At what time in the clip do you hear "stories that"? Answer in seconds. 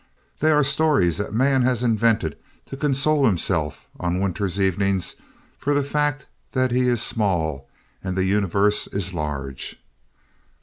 0.63-1.31